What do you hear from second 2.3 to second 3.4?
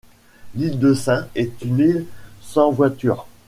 sans voitures.